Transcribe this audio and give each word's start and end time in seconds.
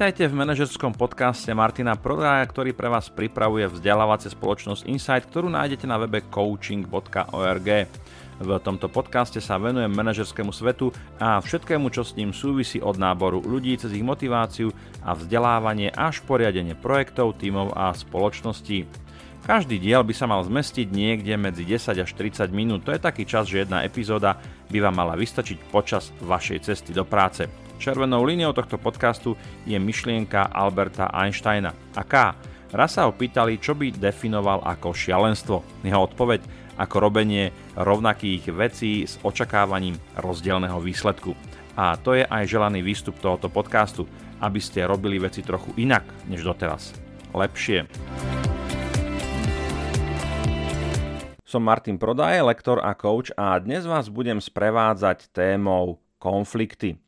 Vítajte 0.00 0.32
v 0.32 0.40
manažerskom 0.40 0.96
podcaste 0.96 1.52
Martina 1.52 1.92
Prodaja, 1.92 2.40
ktorý 2.48 2.72
pre 2.72 2.88
vás 2.88 3.12
pripravuje 3.12 3.68
vzdelávacia 3.68 4.32
spoločnosť 4.32 4.88
Insight, 4.88 5.28
ktorú 5.28 5.52
nájdete 5.52 5.84
na 5.84 6.00
webe 6.00 6.24
coaching.org. 6.24 7.68
V 8.40 8.48
tomto 8.64 8.88
podcaste 8.88 9.44
sa 9.44 9.60
venujem 9.60 9.92
manažerskému 9.92 10.56
svetu 10.56 10.88
a 11.20 11.36
všetkému, 11.44 11.92
čo 11.92 12.00
s 12.00 12.16
ním 12.16 12.32
súvisí 12.32 12.80
od 12.80 12.96
náboru 12.96 13.44
ľudí 13.44 13.76
cez 13.76 13.92
ich 13.92 14.00
motiváciu 14.00 14.72
a 15.04 15.12
vzdelávanie 15.12 15.92
až 15.92 16.24
poriadenie 16.24 16.72
projektov, 16.72 17.36
tímov 17.36 17.76
a 17.76 17.92
spoločností. 17.92 18.88
Každý 19.44 19.76
diel 19.76 20.00
by 20.00 20.16
sa 20.16 20.24
mal 20.24 20.40
zmestiť 20.40 20.88
niekde 20.88 21.36
medzi 21.36 21.68
10 21.68 22.00
až 22.00 22.08
30 22.16 22.48
minút, 22.56 22.88
to 22.88 22.96
je 22.96 23.04
taký 23.04 23.28
čas, 23.28 23.52
že 23.52 23.68
jedna 23.68 23.84
epizóda 23.84 24.40
by 24.72 24.80
vám 24.80 24.96
mala 24.96 25.12
vystačiť 25.12 25.68
počas 25.68 26.08
vašej 26.24 26.72
cesty 26.72 26.96
do 26.96 27.04
práce. 27.04 27.69
Červenou 27.80 28.28
líniou 28.28 28.52
tohto 28.52 28.76
podcastu 28.76 29.40
je 29.64 29.72
myšlienka 29.80 30.52
Alberta 30.52 31.08
Einsteina. 31.16 31.72
A. 31.96 32.36
Raz 32.76 32.92
sa 32.92 33.08
ho 33.08 33.16
pýtali, 33.16 33.56
čo 33.56 33.72
by 33.72 33.96
definoval 33.96 34.60
ako 34.68 34.92
šialenstvo. 34.92 35.64
Jeho 35.80 36.04
odpoveď 36.04 36.44
ako 36.76 36.96
robenie 37.00 37.48
rovnakých 37.80 38.52
vecí 38.52 39.08
s 39.08 39.16
očakávaním 39.24 39.96
rozdielného 40.20 40.76
výsledku. 40.76 41.32
A 41.72 41.96
to 41.96 42.20
je 42.20 42.28
aj 42.28 42.52
želaný 42.52 42.84
výstup 42.84 43.16
tohoto 43.16 43.48
podcastu, 43.48 44.04
aby 44.44 44.60
ste 44.60 44.84
robili 44.84 45.16
veci 45.16 45.40
trochu 45.40 45.72
inak 45.80 46.04
než 46.28 46.44
doteraz. 46.44 46.92
Lepšie. 47.32 47.88
Som 51.48 51.64
Martin 51.64 51.96
Prodaje, 51.96 52.44
lektor 52.44 52.84
a 52.84 52.92
coach 52.92 53.32
a 53.40 53.56
dnes 53.56 53.88
vás 53.88 54.12
budem 54.12 54.36
sprevádzať 54.36 55.32
témou 55.32 55.96
konflikty. 56.20 57.00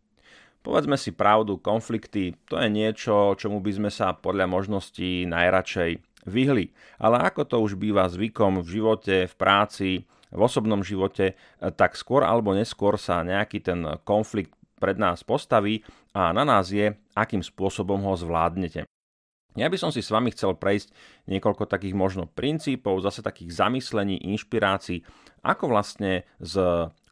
Povedzme 0.62 0.94
si 0.94 1.10
pravdu, 1.10 1.58
konflikty 1.58 2.38
to 2.46 2.54
je 2.54 2.70
niečo, 2.70 3.34
čomu 3.34 3.58
by 3.58 3.72
sme 3.82 3.90
sa 3.90 4.14
podľa 4.14 4.46
možností 4.46 5.26
najradšej 5.26 5.98
vyhli. 6.30 6.70
Ale 7.02 7.18
ako 7.18 7.42
to 7.42 7.56
už 7.58 7.74
býva 7.74 8.06
zvykom 8.06 8.62
v 8.62 8.68
živote, 8.78 9.16
v 9.26 9.34
práci, 9.34 10.06
v 10.30 10.40
osobnom 10.40 10.86
živote, 10.86 11.34
tak 11.58 11.98
skôr 11.98 12.22
alebo 12.22 12.54
neskôr 12.54 12.94
sa 12.94 13.26
nejaký 13.26 13.58
ten 13.58 13.82
konflikt 14.06 14.54
pred 14.78 14.98
nás 14.98 15.26
postaví 15.26 15.82
a 16.14 16.30
na 16.30 16.46
nás 16.46 16.70
je, 16.70 16.94
akým 17.14 17.42
spôsobom 17.42 17.98
ho 18.02 18.14
zvládnete. 18.14 18.86
Ja 19.52 19.68
by 19.68 19.76
som 19.76 19.92
si 19.92 20.00
s 20.00 20.08
vami 20.08 20.32
chcel 20.32 20.56
prejsť 20.56 20.96
niekoľko 21.28 21.68
takých 21.68 21.92
možno 21.92 22.24
princípov, 22.24 23.04
zase 23.04 23.20
takých 23.20 23.52
zamyslení, 23.52 24.16
inšpirácií, 24.32 25.04
ako 25.44 25.68
vlastne 25.68 26.24
s 26.40 26.56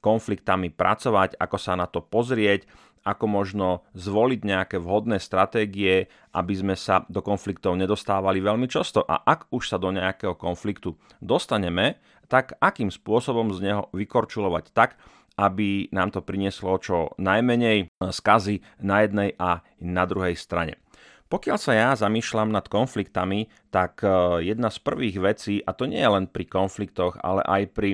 konfliktami 0.01 0.73
pracovať, 0.73 1.37
ako 1.37 1.57
sa 1.61 1.77
na 1.77 1.85
to 1.85 2.01
pozrieť, 2.01 2.65
ako 3.05 3.25
možno 3.27 3.69
zvoliť 3.97 4.41
nejaké 4.45 4.77
vhodné 4.77 5.17
stratégie, 5.19 6.09
aby 6.37 6.55
sme 6.55 6.75
sa 6.77 7.09
do 7.09 7.25
konfliktov 7.25 7.77
nedostávali 7.77 8.45
veľmi 8.45 8.69
často. 8.69 9.01
A 9.05 9.25
ak 9.25 9.49
už 9.49 9.73
sa 9.73 9.79
do 9.81 9.89
nejakého 9.91 10.37
konfliktu 10.37 10.97
dostaneme, 11.19 12.01
tak 12.31 12.55
akým 12.63 12.93
spôsobom 12.93 13.51
z 13.57 13.73
neho 13.73 13.83
vykorčulovať 13.91 14.71
tak, 14.71 15.01
aby 15.41 15.89
nám 15.91 16.13
to 16.13 16.21
prinieslo 16.21 16.77
čo 16.77 17.17
najmenej 17.17 17.89
skazy 18.13 18.61
na 18.85 19.03
jednej 19.03 19.33
a 19.41 19.65
na 19.81 20.05
druhej 20.05 20.37
strane. 20.37 20.77
Pokiaľ 21.31 21.59
sa 21.63 21.73
ja 21.79 21.89
zamýšľam 21.95 22.51
nad 22.51 22.67
konfliktami, 22.67 23.47
tak 23.71 24.03
eh, 24.03 24.11
jedna 24.51 24.69
z 24.69 24.79
prvých 24.83 25.17
vecí, 25.23 25.55
a 25.63 25.71
to 25.71 25.87
nie 25.87 26.03
je 26.03 26.11
len 26.11 26.27
pri 26.27 26.45
konfliktoch, 26.45 27.23
ale 27.23 27.47
aj 27.47 27.63
pri 27.71 27.91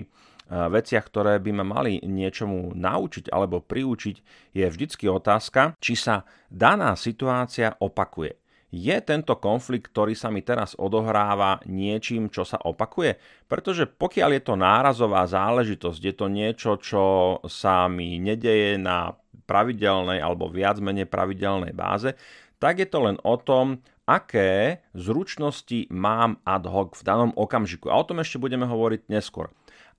veciach, 0.51 1.05
ktoré 1.07 1.39
by 1.43 1.51
ma 1.63 1.65
mali 1.67 1.99
niečomu 2.03 2.75
naučiť 2.75 3.31
alebo 3.35 3.63
priučiť, 3.63 4.17
je 4.55 4.67
vždycky 4.67 5.11
otázka, 5.11 5.75
či 5.83 5.99
sa 5.99 6.23
daná 6.49 6.95
situácia 6.95 7.75
opakuje. 7.83 8.39
Je 8.75 8.99
tento 8.99 9.39
konflikt, 9.39 9.95
ktorý 9.95 10.19
sa 10.19 10.29
mi 10.29 10.43
teraz 10.43 10.75
odohráva, 10.75 11.63
niečím, 11.71 12.27
čo 12.29 12.43
sa 12.43 12.59
opakuje? 12.59 13.17
Pretože 13.47 13.87
pokiaľ 13.87 14.31
je 14.37 14.43
to 14.43 14.55
nárazová 14.59 15.23
záležitosť, 15.25 16.01
je 16.03 16.15
to 16.15 16.27
niečo, 16.27 16.71
čo 16.83 17.05
sa 17.47 17.87
mi 17.87 18.19
nedeje 18.19 18.75
na 18.75 19.15
pravidelnej 19.47 20.19
alebo 20.19 20.51
viac 20.51 20.83
menej 20.83 21.07
pravidelnej 21.07 21.71
báze, 21.73 22.19
tak 22.59 22.83
je 22.83 22.89
to 22.91 23.07
len 23.07 23.17
o 23.23 23.39
tom, 23.39 23.81
aké 24.07 24.83
zručnosti 24.95 25.87
mám 25.91 26.43
ad 26.43 26.67
hoc 26.67 26.99
v 26.99 27.07
danom 27.07 27.31
okamžiku. 27.39 27.91
A 27.91 28.03
o 28.03 28.07
tom 28.07 28.23
ešte 28.23 28.43
budeme 28.43 28.67
hovoriť 28.67 29.07
neskôr. 29.11 29.51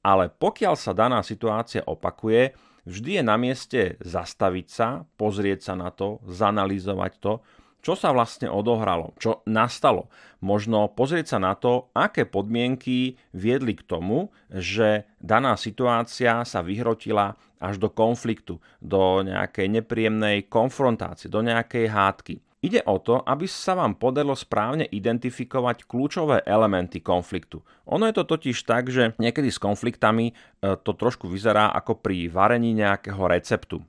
Ale 0.07 0.31
pokiaľ 0.31 0.79
sa 0.79 0.95
daná 0.95 1.19
situácia 1.19 1.83
opakuje, 1.83 2.55
vždy 2.87 3.19
je 3.19 3.23
na 3.27 3.35
mieste 3.35 3.81
zastaviť 3.99 4.67
sa, 4.71 5.03
pozrieť 5.19 5.67
sa 5.67 5.73
na 5.75 5.91
to, 5.91 6.23
zanalýzovať 6.23 7.19
to, 7.19 7.43
čo 7.83 7.93
sa 7.99 8.15
vlastne 8.15 8.47
odohralo, 8.47 9.11
čo 9.19 9.43
nastalo. 9.43 10.07
Možno 10.39 10.87
pozrieť 10.87 11.35
sa 11.35 11.39
na 11.43 11.59
to, 11.59 11.91
aké 11.91 12.23
podmienky 12.23 13.19
viedli 13.35 13.75
k 13.75 13.83
tomu, 13.83 14.31
že 14.47 15.03
daná 15.19 15.59
situácia 15.59 16.47
sa 16.47 16.59
vyhrotila 16.63 17.35
až 17.59 17.75
do 17.75 17.91
konfliktu, 17.91 18.63
do 18.79 19.27
nejakej 19.27 19.67
nepríjemnej 19.81 20.47
konfrontácie, 20.47 21.27
do 21.27 21.43
nejakej 21.43 21.91
hádky. 21.91 22.35
Ide 22.57 22.81
o 22.89 22.97
to, 22.97 23.21
aby 23.21 23.45
sa 23.45 23.77
vám 23.77 24.01
podarilo 24.01 24.33
správne 24.33 24.89
identifikovať 24.89 25.85
kľúčové 25.85 26.41
elementy 26.41 27.05
konfliktu. 27.05 27.61
Ono 27.85 28.09
je 28.09 28.17
to 28.17 28.25
totiž 28.25 28.57
tak, 28.65 28.89
že 28.89 29.13
niekedy 29.21 29.53
s 29.53 29.61
konfliktami 29.61 30.33
e, 30.33 30.73
to 30.81 30.97
trošku 30.97 31.29
vyzerá 31.29 31.69
ako 31.69 32.01
pri 32.01 32.25
varení 32.33 32.73
nejakého 32.73 33.21
receptu. 33.29 33.85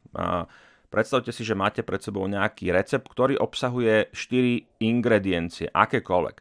Predstavte 0.88 1.32
si, 1.32 1.44
že 1.44 1.56
máte 1.56 1.80
pred 1.80 2.00
sebou 2.00 2.24
nejaký 2.28 2.72
recept, 2.72 3.08
ktorý 3.08 3.40
obsahuje 3.40 4.12
4 4.12 4.80
ingrediencie, 4.84 5.68
akékoľvek. 5.72 6.36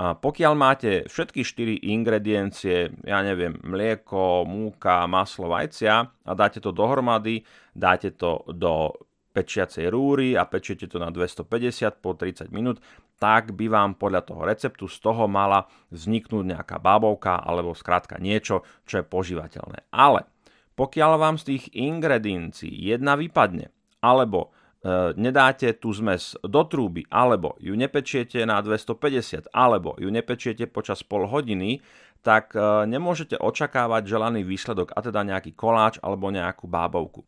A 0.00 0.16
pokiaľ 0.16 0.52
máte 0.56 0.90
všetky 1.08 1.44
4 1.44 1.88
ingrediencie, 1.92 2.88
ja 3.04 3.20
neviem, 3.20 3.60
mlieko, 3.60 4.48
múka, 4.48 5.04
maslo, 5.04 5.52
vajcia 5.52 5.94
a 6.08 6.32
dáte 6.32 6.60
to 6.64 6.72
dohromady, 6.72 7.44
dáte 7.76 8.16
to 8.16 8.44
do 8.48 8.96
pečiacej 9.32 9.88
rúry 9.88 10.36
a 10.36 10.44
pečiete 10.44 10.84
to 10.86 11.00
na 11.00 11.08
250 11.08 12.04
po 12.04 12.12
30 12.12 12.52
minút, 12.52 12.78
tak 13.16 13.56
by 13.56 13.66
vám 13.72 13.90
podľa 13.96 14.22
toho 14.28 14.42
receptu 14.44 14.84
z 14.86 15.00
toho 15.00 15.24
mala 15.24 15.64
vzniknúť 15.88 16.44
nejaká 16.52 16.76
bábovka 16.76 17.40
alebo 17.40 17.72
skrátka 17.72 18.20
niečo, 18.20 18.62
čo 18.84 19.00
je 19.00 19.04
požívateľné. 19.08 19.88
Ale 19.90 20.28
pokiaľ 20.76 21.12
vám 21.20 21.36
z 21.36 21.44
tých 21.54 21.64
ingrediencií 21.76 22.72
jedna 22.72 23.16
vypadne, 23.16 23.68
alebo 24.02 24.50
e, 24.82 25.14
nedáte 25.14 25.70
tú 25.76 25.92
zmes 25.92 26.34
do 26.42 26.64
trúby, 26.64 27.06
alebo 27.12 27.54
ju 27.60 27.76
nepečiete 27.76 28.42
na 28.48 28.58
250, 28.58 29.52
alebo 29.52 29.94
ju 30.00 30.08
nepečiete 30.08 30.66
počas 30.66 31.04
pol 31.04 31.28
hodiny, 31.28 31.84
tak 32.24 32.56
e, 32.56 32.88
nemôžete 32.88 33.36
očakávať 33.36 34.02
želaný 34.08 34.42
výsledok, 34.42 34.96
a 34.96 34.98
teda 34.98 35.22
nejaký 35.22 35.52
koláč 35.52 36.00
alebo 36.00 36.32
nejakú 36.32 36.66
bábovku. 36.66 37.22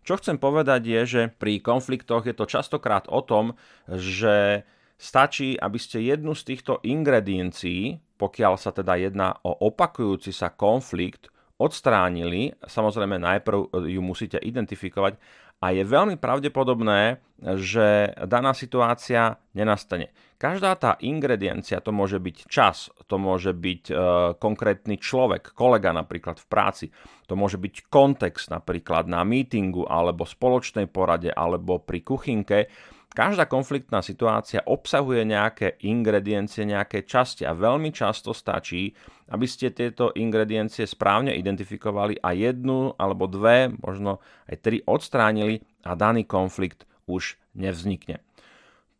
Čo 0.00 0.16
chcem 0.16 0.40
povedať 0.40 0.82
je, 0.88 1.00
že 1.04 1.22
pri 1.28 1.60
konfliktoch 1.60 2.24
je 2.24 2.34
to 2.34 2.48
častokrát 2.48 3.04
o 3.12 3.20
tom, 3.20 3.54
že 3.86 4.64
stačí, 5.00 5.56
aby 5.56 5.78
ste 5.80 6.04
jednu 6.04 6.32
z 6.36 6.42
týchto 6.54 6.80
ingrediencií, 6.84 8.00
pokiaľ 8.20 8.54
sa 8.60 8.72
teda 8.72 9.00
jedná 9.00 9.36
o 9.40 9.56
opakujúci 9.68 10.32
sa 10.32 10.52
konflikt, 10.52 11.32
odstránili. 11.60 12.56
Samozrejme 12.64 13.20
najprv 13.20 13.72
ju 13.84 14.00
musíte 14.00 14.40
identifikovať 14.40 15.20
a 15.60 15.76
je 15.76 15.84
veľmi 15.84 16.16
pravdepodobné, 16.16 17.20
že 17.60 18.16
daná 18.24 18.56
situácia 18.56 19.36
nenastane. 19.52 20.12
Každá 20.40 20.72
tá 20.80 20.96
ingrediencia, 21.04 21.84
to 21.84 21.92
môže 21.92 22.16
byť 22.16 22.48
čas, 22.48 22.88
to 23.04 23.20
môže 23.20 23.52
byť 23.52 23.82
e, 23.92 23.94
konkrétny 24.40 24.96
človek, 24.96 25.52
kolega 25.52 25.92
napríklad 25.92 26.40
v 26.40 26.46
práci, 26.48 26.86
to 27.28 27.36
môže 27.36 27.60
byť 27.60 27.92
kontext 27.92 28.48
napríklad 28.48 29.04
na 29.04 29.20
mítingu 29.20 29.84
alebo 29.84 30.24
spoločnej 30.24 30.88
porade 30.88 31.28
alebo 31.28 31.76
pri 31.84 32.00
kuchynke, 32.00 32.72
Každá 33.10 33.50
konfliktná 33.50 34.06
situácia 34.06 34.62
obsahuje 34.62 35.26
nejaké 35.26 35.82
ingrediencie, 35.82 36.62
nejaké 36.62 37.02
časti 37.02 37.42
a 37.42 37.58
veľmi 37.58 37.90
často 37.90 38.30
stačí, 38.30 38.94
aby 39.34 39.46
ste 39.50 39.74
tieto 39.74 40.14
ingrediencie 40.14 40.86
správne 40.86 41.34
identifikovali 41.34 42.22
a 42.22 42.30
jednu 42.38 42.94
alebo 42.94 43.26
dve, 43.26 43.74
možno 43.82 44.22
aj 44.46 44.56
tri 44.62 44.78
odstránili 44.86 45.58
a 45.82 45.98
daný 45.98 46.22
konflikt 46.22 46.86
už 47.10 47.34
nevznikne. 47.58 48.22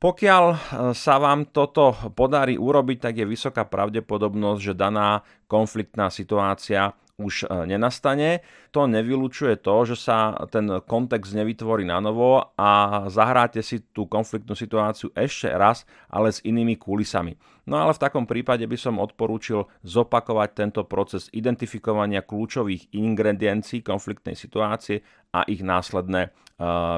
Pokiaľ 0.00 0.44
e, 0.48 0.56
sa 0.96 1.20
vám 1.20 1.52
toto 1.52 1.92
podarí 2.16 2.56
urobiť, 2.56 2.98
tak 3.04 3.14
je 3.20 3.28
vysoká 3.28 3.68
pravdepodobnosť, 3.68 4.60
že 4.72 4.74
daná 4.74 5.20
konfliktná 5.44 6.08
situácia 6.08 6.96
už 7.20 7.44
e, 7.44 7.68
nenastane. 7.68 8.40
To 8.72 8.88
nevylučuje 8.88 9.60
to, 9.60 9.84
že 9.84 9.96
sa 10.00 10.32
ten 10.48 10.80
kontext 10.88 11.36
nevytvorí 11.36 11.84
na 11.84 12.00
novo 12.00 12.56
a 12.56 13.04
zahráte 13.12 13.60
si 13.60 13.84
tú 13.92 14.08
konfliktnú 14.08 14.56
situáciu 14.56 15.12
ešte 15.12 15.52
raz, 15.52 15.84
ale 16.08 16.32
s 16.32 16.40
inými 16.40 16.80
kulisami. 16.80 17.36
No 17.68 17.78
ale 17.78 17.92
v 17.94 18.02
takom 18.02 18.24
prípade 18.24 18.64
by 18.64 18.74
som 18.74 18.98
odporúčil 18.98 19.68
zopakovať 19.84 20.48
tento 20.56 20.82
proces 20.88 21.28
identifikovania 21.30 22.24
kľúčových 22.24 22.90
ingrediencií 22.96 23.84
konfliktnej 23.84 24.34
situácie 24.34 25.04
a 25.30 25.46
ich 25.46 25.62
následné 25.62 26.34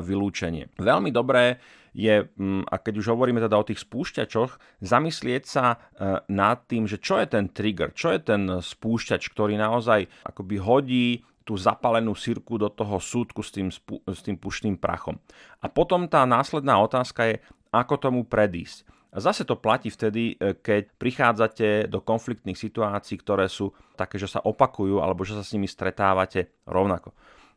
vylúčenie. 0.02 0.74
Veľmi 0.74 1.14
dobré 1.14 1.62
je, 1.92 2.24
mm, 2.24 2.66
a 2.72 2.80
keď 2.80 3.04
už 3.04 3.12
hovoríme 3.12 3.38
teda 3.38 3.56
o 3.60 3.68
tých 3.68 3.84
spúšťačoch, 3.84 4.80
zamyslieť 4.80 5.44
sa 5.44 5.76
uh, 5.76 6.24
nad 6.26 6.64
tým, 6.64 6.88
že 6.88 6.96
čo 6.98 7.20
je 7.20 7.28
ten 7.28 7.52
trigger, 7.52 7.92
čo 7.92 8.16
je 8.16 8.20
ten 8.20 8.48
spúšťač, 8.48 9.28
ktorý 9.28 9.60
naozaj 9.60 10.08
akoby 10.24 10.56
hodí 10.56 11.06
tú 11.42 11.58
zapalenú 11.58 12.14
sirku 12.14 12.56
do 12.56 12.70
toho 12.70 12.96
súdku 13.02 13.42
s 13.42 13.50
tým, 13.50 13.68
s 14.08 14.20
tým 14.22 14.38
pušným 14.38 14.78
prachom. 14.78 15.18
A 15.60 15.66
potom 15.68 16.06
tá 16.06 16.22
následná 16.22 16.78
otázka 16.78 17.28
je, 17.28 17.34
ako 17.74 17.94
tomu 17.98 18.20
predísť. 18.24 18.86
Zase 19.12 19.44
to 19.44 19.60
platí 19.60 19.92
vtedy, 19.92 20.38
e, 20.38 20.56
keď 20.56 20.88
prichádzate 20.96 21.90
do 21.90 22.00
konfliktných 22.00 22.56
situácií, 22.56 23.20
ktoré 23.20 23.50
sú 23.50 23.74
také, 23.92 24.16
že 24.16 24.30
sa 24.30 24.40
opakujú 24.40 25.02
alebo 25.04 25.26
že 25.26 25.36
sa 25.36 25.44
s 25.44 25.52
nimi 25.52 25.68
stretávate 25.68 26.48
rovnako. 26.64 27.12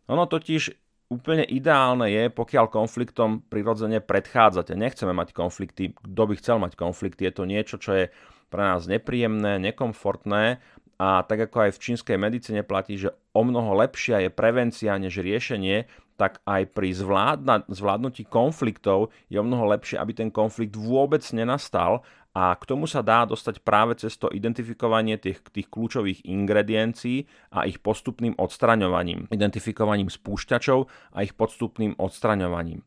Ono 0.06 0.24
totiž 0.30 0.74
úplne 1.10 1.46
ideálne 1.46 2.10
je, 2.10 2.24
pokiaľ 2.34 2.66
konfliktom 2.70 3.46
prirodzene 3.46 4.02
predchádzate. 4.02 4.74
Nechceme 4.74 5.14
mať 5.14 5.38
konflikty. 5.38 5.94
Kto 5.94 6.24
by 6.26 6.34
chcel 6.42 6.58
mať 6.58 6.74
konflikty? 6.78 7.30
Je 7.30 7.34
to 7.34 7.44
niečo, 7.46 7.78
čo 7.78 7.92
je 7.94 8.06
pre 8.50 8.62
nás 8.62 8.86
nepríjemné, 8.90 9.62
nekomfortné 9.62 10.62
a 10.96 11.28
tak 11.28 11.52
ako 11.52 11.68
aj 11.68 11.72
v 11.76 11.82
čínskej 11.82 12.16
medicíne 12.16 12.64
platí, 12.64 12.96
že 12.96 13.12
o 13.36 13.44
mnoho 13.44 13.76
lepšia 13.84 14.24
je 14.24 14.32
prevencia 14.32 14.96
než 14.96 15.20
riešenie, 15.20 15.92
tak 16.16 16.40
aj 16.48 16.72
pri 16.72 16.96
zvládna, 16.96 17.68
zvládnutí 17.68 18.24
konfliktov 18.32 19.12
je 19.28 19.36
o 19.36 19.44
mnoho 19.44 19.68
lepšie, 19.76 20.00
aby 20.00 20.16
ten 20.16 20.32
konflikt 20.32 20.80
vôbec 20.80 21.22
nenastal 21.36 22.08
a 22.36 22.52
k 22.60 22.68
tomu 22.68 22.84
sa 22.84 23.00
dá 23.00 23.24
dostať 23.24 23.64
práve 23.64 23.96
cez 23.96 24.20
to 24.20 24.28
identifikovanie 24.28 25.16
tých, 25.16 25.40
tých 25.56 25.72
kľúčových 25.72 26.28
ingrediencií 26.28 27.24
a 27.56 27.64
ich 27.64 27.80
postupným 27.80 28.36
odstraňovaním, 28.36 29.32
identifikovaním 29.32 30.12
spúšťačov 30.12 30.92
a 31.16 31.24
ich 31.24 31.32
postupným 31.32 31.96
odstraňovaním. 31.96 32.84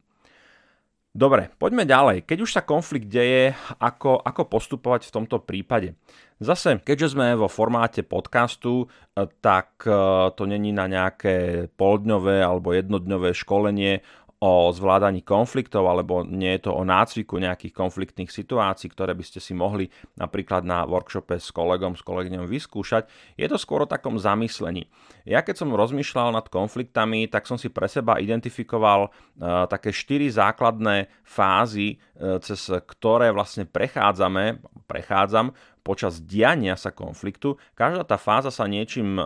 Dobre, 1.18 1.48
poďme 1.56 1.88
ďalej. 1.88 2.28
Keď 2.28 2.38
už 2.44 2.50
sa 2.52 2.62
konflikt 2.62 3.08
deje, 3.08 3.56
ako, 3.80 4.20
ako 4.20 4.44
postupovať 4.44 5.08
v 5.08 5.14
tomto 5.16 5.40
prípade? 5.40 5.96
Zase, 6.38 6.78
keďže 6.78 7.18
sme 7.18 7.34
vo 7.34 7.50
formáte 7.50 8.06
podcastu, 8.06 8.86
e, 8.86 9.26
tak 9.42 9.82
e, 9.82 9.90
to 10.36 10.44
není 10.46 10.70
na 10.70 10.86
nejaké 10.86 11.66
poldňové 11.74 12.38
alebo 12.44 12.70
jednodňové 12.70 13.34
školenie 13.34 14.04
o 14.38 14.70
zvládaní 14.70 15.26
konfliktov 15.26 15.90
alebo 15.90 16.22
nie 16.22 16.54
je 16.58 16.70
to 16.70 16.72
o 16.74 16.86
nácviku 16.86 17.42
nejakých 17.42 17.74
konfliktných 17.74 18.30
situácií, 18.30 18.86
ktoré 18.86 19.10
by 19.10 19.24
ste 19.26 19.42
si 19.42 19.50
mohli 19.50 19.90
napríklad 20.14 20.62
na 20.62 20.86
workshope 20.86 21.42
s 21.42 21.50
kolegom, 21.50 21.98
s 21.98 22.06
kolegyňom 22.06 22.46
vyskúšať. 22.46 23.10
Je 23.34 23.46
to 23.50 23.58
skôr 23.58 23.82
o 23.82 23.90
takom 23.90 24.14
zamyslení. 24.14 24.86
Ja 25.26 25.42
keď 25.42 25.66
som 25.66 25.74
rozmýšľal 25.74 26.38
nad 26.38 26.46
konfliktami, 26.46 27.26
tak 27.26 27.50
som 27.50 27.58
si 27.58 27.66
pre 27.66 27.90
seba 27.90 28.22
identifikoval 28.22 29.10
uh, 29.10 29.66
také 29.66 29.90
štyri 29.90 30.30
základné 30.30 31.10
fázy, 31.26 31.98
uh, 31.98 32.38
cez 32.38 32.70
ktoré 32.70 33.34
vlastne 33.34 33.66
prechádzame, 33.66 34.62
prechádzam 34.86 35.50
počas 35.88 36.20
diania 36.20 36.76
sa 36.76 36.92
konfliktu. 36.92 37.56
Každá 37.72 38.04
tá 38.04 38.20
fáza 38.20 38.52
sa 38.52 38.68
niečím, 38.68 39.16
e, 39.16 39.24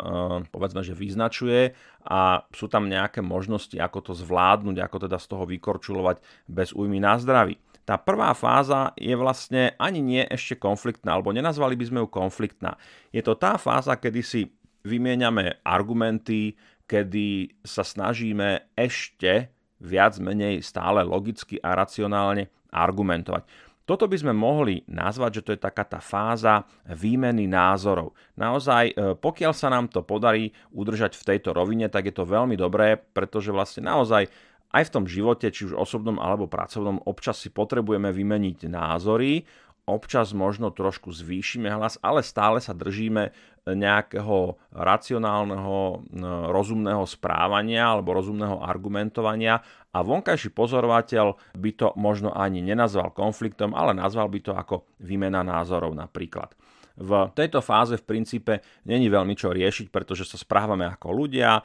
povedzme, 0.54 0.86
že 0.86 0.94
vyznačuje 0.94 1.74
a 2.06 2.46
sú 2.54 2.70
tam 2.70 2.86
nejaké 2.86 3.18
možnosti, 3.18 3.74
ako 3.74 3.98
to 3.98 4.12
zvládnuť, 4.14 4.78
ako 4.78 4.96
teda 5.10 5.18
z 5.18 5.26
toho 5.26 5.42
vykorčulovať 5.42 6.22
bez 6.46 6.70
újmy 6.70 7.02
na 7.02 7.18
zdraví. 7.18 7.58
Tá 7.82 7.98
prvá 7.98 8.30
fáza 8.38 8.94
je 8.94 9.10
vlastne 9.18 9.74
ani 9.74 9.98
nie 9.98 10.22
ešte 10.22 10.54
konfliktná, 10.54 11.18
alebo 11.18 11.34
nenazvali 11.34 11.74
by 11.74 11.84
sme 11.90 11.98
ju 12.06 12.08
konfliktná. 12.14 12.78
Je 13.10 13.26
to 13.26 13.34
tá 13.34 13.58
fáza, 13.58 13.98
kedy 13.98 14.22
si 14.22 14.54
vymieňame 14.86 15.66
argumenty, 15.66 16.54
kedy 16.86 17.58
sa 17.66 17.82
snažíme 17.82 18.70
ešte 18.78 19.50
viac 19.82 20.14
menej 20.22 20.62
stále 20.62 21.02
logicky 21.02 21.58
a 21.58 21.74
racionálne 21.74 22.54
argumentovať. 22.70 23.42
Toto 23.82 24.06
by 24.06 24.14
sme 24.14 24.30
mohli 24.30 24.86
nazvať, 24.86 25.42
že 25.42 25.44
to 25.44 25.50
je 25.58 25.60
taká 25.60 25.82
tá 25.82 25.98
fáza 25.98 26.62
výmeny 26.86 27.50
názorov. 27.50 28.14
Naozaj, 28.38 28.84
e, 28.90 29.18
pokiaľ 29.18 29.52
sa 29.52 29.68
nám 29.74 29.90
to 29.90 30.06
podarí 30.06 30.54
udržať 30.70 31.18
v 31.18 31.26
tejto 31.34 31.50
rovine, 31.50 31.90
tak 31.90 32.06
je 32.06 32.14
to 32.14 32.22
veľmi 32.22 32.54
dobré, 32.54 32.94
pretože 32.94 33.50
vlastne 33.50 33.90
naozaj 33.90 34.30
aj 34.72 34.82
v 34.88 34.92
tom 34.94 35.04
živote, 35.04 35.52
či 35.52 35.68
už 35.68 35.76
osobnom 35.76 36.16
alebo 36.16 36.48
pracovnom, 36.48 37.04
občas 37.04 37.42
si 37.42 37.52
potrebujeme 37.52 38.08
vymeniť 38.08 38.70
názory, 38.70 39.44
občas 39.86 40.30
možno 40.30 40.70
trošku 40.70 41.10
zvýšime 41.10 41.66
hlas, 41.70 41.98
ale 42.02 42.22
stále 42.22 42.62
sa 42.62 42.70
držíme 42.70 43.34
nejakého 43.62 44.58
racionálneho, 44.74 46.02
rozumného 46.50 47.06
správania 47.06 47.94
alebo 47.94 48.14
rozumného 48.14 48.58
argumentovania 48.58 49.62
a 49.94 49.98
vonkajší 50.02 50.50
pozorovateľ 50.50 51.38
by 51.54 51.70
to 51.78 51.94
možno 51.94 52.34
ani 52.34 52.58
nenazval 52.58 53.14
konfliktom, 53.14 53.70
ale 53.74 53.94
nazval 53.94 54.26
by 54.26 54.40
to 54.42 54.52
ako 54.54 54.82
výmena 54.98 55.46
názorov 55.46 55.94
napríklad. 55.94 56.50
V 56.92 57.32
tejto 57.32 57.64
fáze 57.64 57.96
v 57.96 58.04
princípe 58.04 58.60
není 58.84 59.08
veľmi 59.08 59.32
čo 59.32 59.48
riešiť, 59.48 59.88
pretože 59.88 60.28
sa 60.28 60.36
správame 60.36 60.84
ako 60.84 61.08
ľudia, 61.08 61.56
e, 61.56 61.62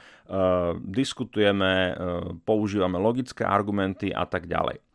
diskutujeme, 0.80 1.72
e, 1.72 1.92
používame 2.48 2.96
logické 2.96 3.44
argumenty 3.44 4.08
a 4.16 4.24
tak 4.24 4.48
ďalej. 4.48 4.87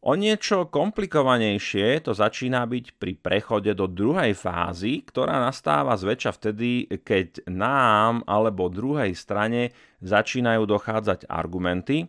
O 0.00 0.16
niečo 0.16 0.64
komplikovanejšie 0.72 2.08
to 2.08 2.16
začína 2.16 2.64
byť 2.64 2.96
pri 2.96 3.20
prechode 3.20 3.76
do 3.76 3.84
druhej 3.84 4.32
fázy, 4.32 5.04
ktorá 5.04 5.36
nastáva 5.44 5.92
zväčša 5.92 6.40
vtedy, 6.40 6.88
keď 7.04 7.44
nám 7.44 8.24
alebo 8.24 8.72
druhej 8.72 9.12
strane 9.12 9.76
začínajú 10.00 10.64
dochádzať 10.64 11.28
argumenty, 11.28 12.08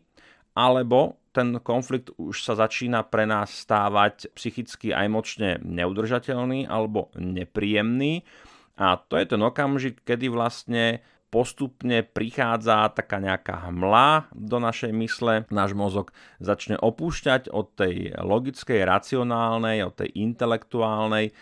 alebo 0.55 1.19
ten 1.35 1.59
konflikt 1.59 2.15
už 2.15 2.39
sa 2.39 2.55
začína 2.55 3.03
pre 3.11 3.27
nás 3.27 3.51
stávať 3.51 4.31
psychicky 4.39 4.95
a 4.95 5.03
emočne 5.03 5.59
neudržateľný 5.59 6.71
alebo 6.71 7.11
nepríjemný. 7.19 8.23
A 8.79 9.03
to 9.03 9.19
je 9.19 9.35
ten 9.35 9.41
okamžik, 9.43 9.99
kedy 10.07 10.31
vlastne 10.31 11.03
postupne 11.31 12.03
prichádza 12.03 12.91
taká 12.91 13.23
nejaká 13.23 13.71
hmla 13.71 14.27
do 14.35 14.59
našej 14.59 14.91
mysle, 14.91 15.47
náš 15.47 15.71
mozog 15.71 16.11
začne 16.43 16.75
opúšťať 16.75 17.47
od 17.47 17.71
tej 17.73 18.11
logickej, 18.19 18.83
racionálnej, 18.83 19.87
od 19.87 19.95
tej 19.95 20.11
intelektuálnej 20.11 21.31
e, 21.31 21.33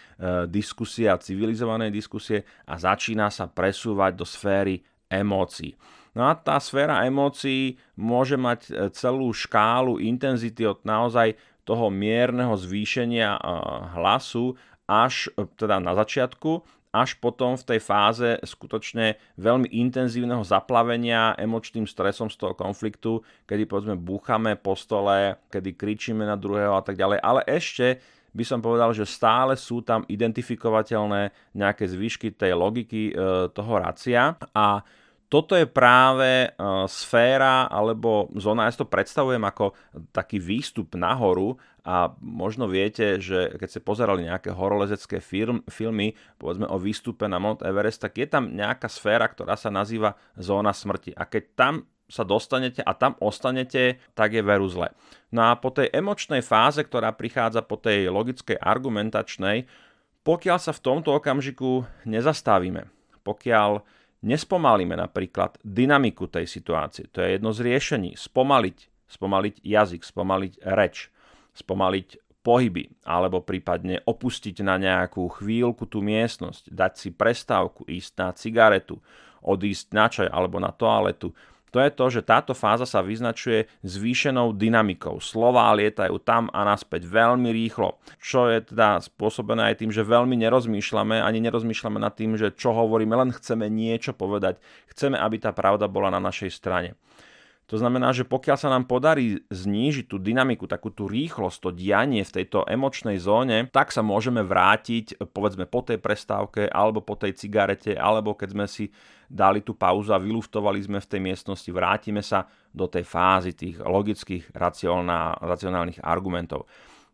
diskusie 0.45 1.09
a 1.09 1.17
civilizovanej 1.17 1.89
diskusie 1.89 2.45
a 2.69 2.77
začína 2.77 3.33
sa 3.33 3.49
presúvať 3.49 4.11
do 4.13 4.29
sféry 4.29 4.85
emócií. 5.09 5.73
No 6.13 6.29
a 6.29 6.37
tá 6.37 6.61
sféra 6.61 7.05
emócií 7.09 7.81
môže 7.97 8.37
mať 8.37 8.59
e, 8.69 8.93
celú 8.93 9.33
škálu 9.33 9.97
intenzity 9.97 10.69
od 10.69 10.85
naozaj 10.85 11.33
toho 11.65 11.89
mierneho 11.89 12.53
zvýšenia 12.53 13.37
e, 13.37 13.41
hlasu 13.97 14.53
až 14.89 15.29
e, 15.37 15.45
teda 15.53 15.77
na 15.77 15.93
začiatku 15.93 16.78
až 16.89 17.17
potom 17.21 17.53
v 17.53 17.75
tej 17.75 17.79
fáze 17.81 18.29
skutočne 18.41 19.21
veľmi 19.37 19.69
intenzívneho 19.69 20.41
zaplavenia 20.41 21.37
emočným 21.37 21.85
stresom 21.85 22.33
z 22.33 22.37
toho 22.41 22.57
konfliktu, 22.57 23.21
kedy 23.45 23.69
povedzme 23.69 23.93
búchame 23.93 24.57
po 24.57 24.73
stole, 24.73 25.37
kedy 25.53 25.77
kričíme 25.77 26.25
na 26.25 26.33
druhého 26.33 26.73
a 26.73 26.81
tak 26.81 26.97
ďalej. 26.97 27.21
Ale 27.21 27.41
ešte 27.45 28.01
by 28.33 28.43
som 28.45 28.61
povedal, 28.61 28.93
že 28.93 29.09
stále 29.09 29.57
sú 29.57 29.81
tam 29.81 30.05
identifikovateľné 30.05 31.53
nejaké 31.53 31.85
zvyšky 31.89 32.33
tej 32.33 32.53
logiky 32.53 33.09
e, 33.09 33.13
toho 33.49 33.73
racia 33.81 34.37
a 34.53 34.81
toto 35.29 35.53
je 35.53 35.69
práve 35.69 36.49
uh, 36.49 36.89
sféra 36.89 37.69
alebo 37.69 38.33
zóna, 38.33 38.65
ja 38.65 38.73
si 38.73 38.81
to 38.81 38.89
predstavujem 38.89 39.45
ako 39.45 39.77
taký 40.09 40.41
výstup 40.41 40.97
nahoru 40.97 41.53
a 41.85 42.11
možno 42.17 42.65
viete, 42.65 43.21
že 43.21 43.53
keď 43.55 43.67
ste 43.69 43.85
pozerali 43.85 44.25
nejaké 44.25 44.49
horolezecké 44.49 45.21
film, 45.21 45.61
filmy, 45.69 46.17
povedzme 46.41 46.65
o 46.65 46.81
výstupe 46.81 47.29
na 47.29 47.37
Mount 47.37 47.61
Everest, 47.61 48.01
tak 48.01 48.17
je 48.17 48.25
tam 48.25 48.51
nejaká 48.51 48.89
sféra, 48.89 49.29
ktorá 49.29 49.53
sa 49.53 49.69
nazýva 49.69 50.17
zóna 50.33 50.73
smrti. 50.73 51.13
A 51.13 51.29
keď 51.29 51.43
tam 51.53 51.73
sa 52.09 52.25
dostanete 52.25 52.81
a 52.81 52.97
tam 52.97 53.13
ostanete, 53.21 54.01
tak 54.17 54.33
je 54.33 54.41
veru 54.41 54.65
zle. 54.65 54.89
No 55.29 55.53
a 55.53 55.57
po 55.61 55.69
tej 55.69 55.93
emočnej 55.93 56.41
fáze, 56.41 56.81
ktorá 56.81 57.13
prichádza 57.13 57.61
po 57.61 57.77
tej 57.77 58.09
logickej 58.09 58.57
argumentačnej, 58.57 59.69
pokiaľ 60.25 60.57
sa 60.57 60.73
v 60.73 60.83
tomto 60.83 61.13
okamžiku 61.13 61.85
nezastavíme, 62.09 62.89
pokiaľ 63.21 63.85
nespomalíme 64.23 64.95
napríklad 64.95 65.59
dynamiku 65.63 66.27
tej 66.27 66.47
situácie. 66.47 67.07
To 67.15 67.23
je 67.23 67.39
jedno 67.39 67.55
z 67.55 67.59
riešení. 67.63 68.11
Spomaliť, 68.15 68.77
spomaliť 69.07 69.55
jazyk, 69.63 70.01
spomaliť 70.03 70.53
reč, 70.75 71.07
spomaliť 71.55 72.07
pohyby, 72.39 73.03
alebo 73.03 73.43
prípadne 73.43 73.99
opustiť 74.07 74.63
na 74.63 74.79
nejakú 74.79 75.27
chvíľku 75.27 75.83
tú 75.85 75.99
miestnosť, 75.99 76.71
dať 76.71 76.93
si 76.95 77.09
prestávku, 77.11 77.83
ísť 77.83 78.11
na 78.15 78.29
cigaretu, 78.31 78.95
odísť 79.43 79.85
na 79.91 80.07
čaj 80.07 80.27
alebo 80.31 80.59
na 80.59 80.71
toaletu. 80.71 81.35
To 81.69 81.77
je 81.79 81.89
to, 81.93 82.05
že 82.09 82.21
táto 82.25 82.53
fáza 82.57 82.85
sa 82.89 83.05
vyznačuje 83.05 83.69
zvýšenou 83.85 84.57
dynamikou. 84.57 85.21
Slová 85.21 85.69
lietajú 85.77 86.17
tam 86.21 86.49
a 86.49 86.65
naspäť 86.65 87.05
veľmi 87.05 87.49
rýchlo, 87.53 88.01
čo 88.17 88.49
je 88.49 88.65
teda 88.65 89.01
spôsobené 89.05 89.73
aj 89.73 89.85
tým, 89.85 89.91
že 89.93 90.05
veľmi 90.05 90.33
nerozmýšľame, 90.37 91.21
ani 91.21 91.39
nerozmýšľame 91.45 91.99
nad 92.01 92.13
tým, 92.17 92.35
že 92.35 92.53
čo 92.53 92.73
hovoríme, 92.73 93.13
len 93.13 93.29
chceme 93.33 93.69
niečo 93.69 94.17
povedať. 94.17 94.57
Chceme, 94.89 95.15
aby 95.15 95.37
tá 95.37 95.53
pravda 95.53 95.85
bola 95.85 96.09
na 96.09 96.19
našej 96.19 96.51
strane. 96.51 96.97
To 97.69 97.77
znamená, 97.77 98.09
že 98.17 98.25
pokiaľ 98.25 98.57
sa 98.57 98.73
nám 98.73 98.89
podarí 98.89 99.45
znížiť 99.53 100.09
tú 100.09 100.17
dynamiku, 100.17 100.65
takú 100.65 100.89
tú 100.89 101.05
rýchlosť, 101.05 101.57
to 101.61 101.69
dianie 101.69 102.25
v 102.25 102.35
tejto 102.41 102.65
emočnej 102.65 103.21
zóne, 103.21 103.69
tak 103.69 103.93
sa 103.93 104.01
môžeme 104.01 104.41
vrátiť, 104.41 105.21
povedzme 105.29 105.69
po 105.69 105.85
tej 105.85 106.01
prestávke, 106.01 106.65
alebo 106.65 107.05
po 107.05 107.13
tej 107.13 107.37
cigarete, 107.37 107.93
alebo 107.93 108.33
keď 108.33 108.49
sme 108.57 108.65
si 108.65 108.89
dali 109.29 109.61
tú 109.61 109.77
pauzu 109.77 110.17
a 110.17 110.17
vyluftovali 110.17 110.81
sme 110.81 110.97
v 110.97 111.09
tej 111.13 111.21
miestnosti, 111.21 111.69
vrátime 111.69 112.25
sa 112.25 112.49
do 112.73 112.89
tej 112.89 113.05
fázy 113.05 113.53
tých 113.53 113.77
logických, 113.85 114.49
racionálnych 115.45 116.01
argumentov. 116.01 116.65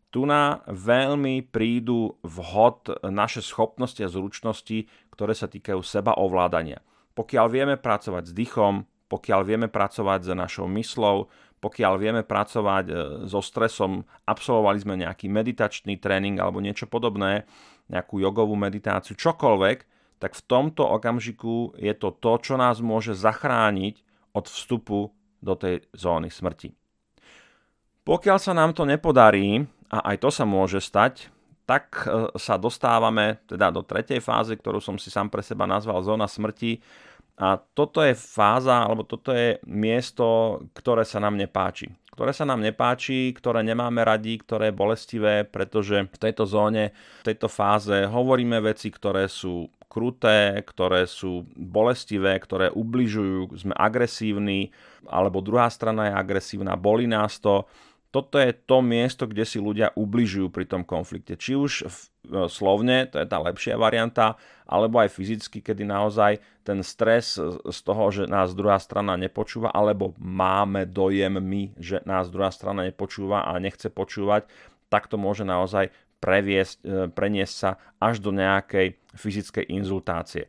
Tu 0.07 0.23
na 0.23 0.63
veľmi 0.71 1.51
prídu 1.51 2.15
vhod 2.23 3.03
naše 3.11 3.43
schopnosti 3.43 3.99
a 3.99 4.07
zručnosti, 4.07 4.87
ktoré 5.11 5.35
sa 5.35 5.51
týkajú 5.51 5.83
seba 5.83 6.15
ovládania. 6.15 6.79
Pokiaľ 7.11 7.45
vieme 7.51 7.75
pracovať 7.75 8.31
s 8.31 8.31
dýchom, 8.31 8.87
pokiaľ 9.15 9.41
vieme 9.47 9.67
pracovať 9.71 10.27
s 10.27 10.29
našou 10.35 10.67
myslou, 10.75 11.31
pokiaľ 11.63 11.93
vieme 11.95 12.21
pracovať 12.27 12.85
e, 12.91 12.93
so 13.31 13.39
stresom, 13.39 14.03
absolvovali 14.27 14.77
sme 14.83 14.99
nejaký 14.99 15.31
meditačný 15.31 15.95
tréning 16.03 16.35
alebo 16.35 16.59
niečo 16.59 16.83
podobné, 16.91 17.47
nejakú 17.87 18.19
jogovú 18.19 18.59
meditáciu, 18.59 19.15
čokoľvek, 19.15 19.77
tak 20.19 20.35
v 20.35 20.45
tomto 20.51 20.83
okamžiku 20.83 21.79
je 21.79 21.95
to 21.95 22.11
to, 22.19 22.33
čo 22.43 22.59
nás 22.59 22.83
môže 22.83 23.15
zachrániť 23.15 24.03
od 24.35 24.45
vstupu 24.51 25.15
do 25.39 25.53
tej 25.55 25.87
zóny 25.95 26.27
smrti. 26.27 26.75
Pokiaľ 28.03 28.37
sa 28.37 28.51
nám 28.51 28.75
to 28.75 28.83
nepodarí, 28.83 29.63
a 29.87 30.11
aj 30.11 30.27
to 30.27 30.29
sa 30.29 30.43
môže 30.43 30.83
stať, 30.83 31.31
tak 31.65 32.03
e, 32.05 32.35
sa 32.35 32.59
dostávame 32.59 33.41
teda 33.47 33.71
do 33.71 33.81
tretej 33.81 34.19
fázy, 34.19 34.59
ktorú 34.59 34.77
som 34.83 34.99
si 34.99 35.07
sám 35.09 35.31
pre 35.31 35.41
seba 35.41 35.65
nazval 35.65 36.03
zóna 36.03 36.27
smrti, 36.29 36.83
a 37.35 37.59
toto 37.59 37.99
je 37.99 38.15
fáza, 38.15 38.87
alebo 38.87 39.03
toto 39.03 39.35
je 39.35 39.59
miesto, 39.67 40.59
ktoré 40.71 41.03
sa 41.03 41.19
nám 41.19 41.35
nepáči. 41.35 41.91
Ktoré 42.15 42.31
sa 42.31 42.47
nám 42.47 42.63
nepáči, 42.63 43.35
ktoré 43.35 43.59
nemáme 43.59 43.99
radi, 44.07 44.39
ktoré 44.39 44.71
je 44.71 44.79
bolestivé, 44.79 45.35
pretože 45.43 46.07
v 46.07 46.15
tejto 46.15 46.47
zóne, 46.47 46.95
v 46.95 47.23
tejto 47.27 47.51
fáze 47.51 48.07
hovoríme 48.07 48.63
veci, 48.63 48.87
ktoré 48.87 49.27
sú 49.27 49.67
kruté, 49.91 50.63
ktoré 50.63 51.03
sú 51.11 51.43
bolestivé, 51.59 52.39
ktoré 52.39 52.71
ubližujú, 52.71 53.51
sme 53.59 53.75
agresívni, 53.75 54.71
alebo 55.03 55.43
druhá 55.43 55.67
strana 55.67 56.07
je 56.07 56.13
agresívna, 56.15 56.79
bolí 56.79 57.03
nás 57.03 57.35
to 57.43 57.67
toto 58.15 58.39
je 58.39 58.55
to 58.55 58.79
miesto, 58.79 59.27
kde 59.27 59.43
si 59.43 59.59
ľudia 59.59 59.91
ubližujú 59.91 60.47
pri 60.47 60.63
tom 60.63 60.87
konflikte. 60.87 61.35
Či 61.35 61.59
už 61.59 61.71
v, 61.83 61.99
e, 62.31 62.47
slovne, 62.47 63.11
to 63.11 63.19
je 63.19 63.27
tá 63.27 63.43
lepšia 63.43 63.75
varianta, 63.75 64.39
alebo 64.63 65.03
aj 65.03 65.11
fyzicky, 65.11 65.59
kedy 65.59 65.83
naozaj 65.83 66.39
ten 66.63 66.79
stres 66.79 67.35
z 67.43 67.79
toho, 67.83 68.07
že 68.15 68.31
nás 68.31 68.55
druhá 68.55 68.79
strana 68.79 69.19
nepočúva, 69.19 69.75
alebo 69.75 70.15
máme 70.15 70.87
dojem 70.87 71.43
my, 71.43 71.75
že 71.75 71.99
nás 72.07 72.31
druhá 72.31 72.55
strana 72.55 72.87
nepočúva 72.87 73.51
a 73.51 73.59
nechce 73.59 73.91
počúvať, 73.91 74.47
tak 74.87 75.11
to 75.11 75.19
môže 75.19 75.43
naozaj 75.43 75.91
previesť, 76.23 76.77
e, 76.87 77.11
preniesť 77.11 77.53
sa 77.53 77.75
až 77.99 78.23
do 78.23 78.31
nejakej 78.31 78.95
fyzickej 79.11 79.67
inzultácie. 79.75 80.47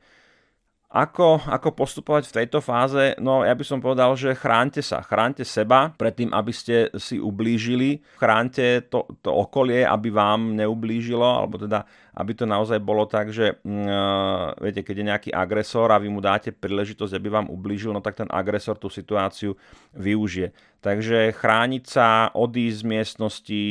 Ako, 0.86 1.42
ako 1.50 1.74
postupovať 1.74 2.30
v 2.30 2.36
tejto 2.40 2.62
fáze? 2.62 3.18
No 3.18 3.42
ja 3.42 3.58
by 3.58 3.64
som 3.66 3.82
povedal, 3.82 4.14
že 4.14 4.38
chránte 4.38 4.78
sa. 4.86 5.02
Chránte 5.02 5.42
seba 5.42 5.90
pred 5.90 6.14
tým, 6.14 6.30
aby 6.30 6.54
ste 6.54 6.94
si 6.94 7.18
ublížili. 7.18 8.06
Chránte 8.22 8.86
to, 8.86 9.02
to 9.18 9.34
okolie, 9.34 9.82
aby 9.82 10.14
vám 10.14 10.54
neublížilo, 10.54 11.26
alebo 11.26 11.58
teda, 11.58 11.82
aby 12.14 12.38
to 12.38 12.46
naozaj 12.46 12.78
bolo 12.78 13.02
tak, 13.10 13.34
že 13.34 13.58
uh, 13.58 14.54
viete, 14.62 14.86
keď 14.86 14.94
je 14.94 15.08
nejaký 15.10 15.30
agresor 15.34 15.90
a 15.90 15.98
vy 15.98 16.06
mu 16.06 16.22
dáte 16.22 16.54
príležitosť, 16.54 17.18
aby 17.18 17.28
vám 17.34 17.50
ublížil, 17.50 17.90
no 17.90 17.98
tak 17.98 18.22
ten 18.22 18.30
agresor 18.30 18.78
tú 18.78 18.86
situáciu 18.86 19.58
využije. 19.90 20.54
Takže 20.86 21.34
chrániť 21.34 21.82
sa, 21.82 22.30
odísť 22.30 22.78
z 22.78 22.84
miestnosti, 22.86 23.64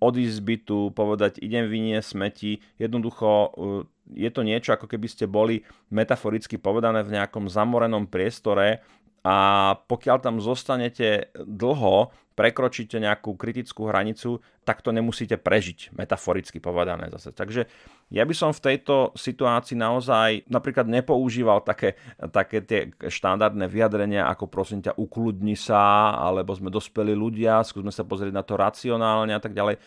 odísť 0.00 0.34
z 0.34 0.40
bytu, 0.40 0.80
povedať 0.96 1.36
idem 1.44 1.68
vyniesť 1.68 2.16
smeti, 2.16 2.64
jednoducho 2.80 3.28
uh, 3.28 3.91
je 4.10 4.30
to 4.34 4.42
niečo, 4.42 4.74
ako 4.74 4.90
keby 4.90 5.06
ste 5.06 5.30
boli 5.30 5.62
metaforicky 5.94 6.58
povedané 6.58 7.06
v 7.06 7.14
nejakom 7.14 7.46
zamorenom 7.46 8.10
priestore 8.10 8.82
a 9.22 9.36
pokiaľ 9.78 10.18
tam 10.18 10.36
zostanete 10.42 11.30
dlho, 11.38 12.10
prekročíte 12.34 12.98
nejakú 12.98 13.38
kritickú 13.38 13.86
hranicu, 13.86 14.42
tak 14.66 14.82
to 14.82 14.90
nemusíte 14.90 15.38
prežiť, 15.38 15.94
metaforicky 15.94 16.58
povedané 16.58 17.06
zase. 17.12 17.30
Takže 17.30 17.70
ja 18.10 18.24
by 18.26 18.34
som 18.34 18.50
v 18.50 18.72
tejto 18.72 19.14
situácii 19.14 19.78
naozaj 19.78 20.50
napríklad 20.50 20.90
nepoužíval 20.90 21.62
také, 21.62 21.94
také 22.34 22.64
tie 22.64 22.90
štandardné 22.98 23.70
vyjadrenia, 23.70 24.26
ako 24.26 24.50
prosím 24.50 24.82
ťa, 24.82 24.98
ukludni 24.98 25.54
sa, 25.54 26.16
alebo 26.18 26.56
sme 26.56 26.72
dospeli 26.72 27.14
ľudia, 27.14 27.62
skúsme 27.62 27.94
sa 27.94 28.02
pozrieť 28.02 28.34
na 28.34 28.42
to 28.42 28.58
racionálne 28.58 29.36
a 29.36 29.42
tak 29.42 29.54
ďalej 29.54 29.78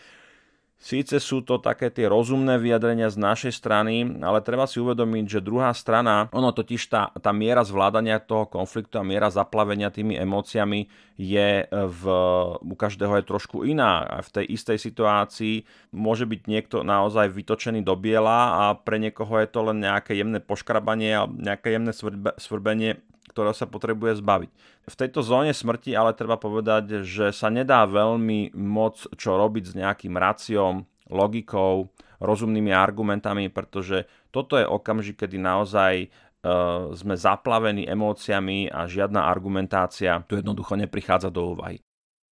Síce 0.76 1.16
sú 1.24 1.40
to 1.40 1.56
také 1.56 1.88
tie 1.88 2.04
rozumné 2.04 2.60
vyjadrenia 2.60 3.08
z 3.08 3.16
našej 3.16 3.52
strany, 3.58 4.06
ale 4.20 4.44
treba 4.44 4.68
si 4.68 4.76
uvedomiť, 4.76 5.24
že 5.24 5.40
druhá 5.40 5.72
strana, 5.72 6.28
ono 6.36 6.52
totiž 6.52 6.82
tá, 6.92 7.08
tá 7.16 7.32
miera 7.32 7.64
zvládania 7.64 8.20
toho 8.20 8.44
konfliktu 8.44 9.00
a 9.00 9.08
miera 9.08 9.32
zaplavenia 9.32 9.88
tými 9.88 10.20
emóciami 10.20 10.84
je 11.16 11.64
v, 11.72 12.02
u 12.60 12.74
každého 12.76 13.18
je 13.18 13.24
trošku 13.24 13.64
iná. 13.64 14.04
A 14.04 14.20
v 14.20 14.30
tej 14.30 14.46
istej 14.52 14.76
situácii 14.76 15.64
môže 15.96 16.28
byť 16.28 16.44
niekto 16.44 16.84
naozaj 16.84 17.32
vytočený 17.32 17.80
do 17.80 17.96
biela 17.96 18.68
a 18.68 18.76
pre 18.76 19.00
niekoho 19.00 19.32
je 19.40 19.48
to 19.48 19.72
len 19.72 19.80
nejaké 19.80 20.12
jemné 20.12 20.44
poškrabanie 20.44 21.16
a 21.16 21.24
nejaké 21.24 21.72
jemné 21.72 21.96
svrbenie 22.36 23.00
ktorého 23.36 23.52
sa 23.52 23.68
potrebuje 23.68 24.24
zbaviť. 24.24 24.50
V 24.88 24.96
tejto 24.96 25.20
zóne 25.20 25.52
smrti 25.52 25.92
ale 25.92 26.16
treba 26.16 26.40
povedať, 26.40 27.04
že 27.04 27.36
sa 27.36 27.52
nedá 27.52 27.84
veľmi 27.84 28.56
moc 28.56 29.04
čo 29.12 29.36
robiť 29.36 29.64
s 29.68 29.72
nejakým 29.76 30.16
raciom, 30.16 30.88
logikou, 31.12 31.92
rozumnými 32.18 32.72
argumentami, 32.72 33.52
pretože 33.52 34.08
toto 34.32 34.56
je 34.56 34.64
okamžik, 34.64 35.20
kedy 35.20 35.36
naozaj 35.36 36.08
uh, 36.08 36.90
sme 36.96 37.14
zaplavení 37.14 37.84
emóciami 37.84 38.72
a 38.72 38.88
žiadna 38.88 39.28
argumentácia 39.28 40.24
tu 40.24 40.40
jednoducho 40.40 40.80
neprichádza 40.80 41.28
do 41.28 41.52
úvahy 41.54 41.85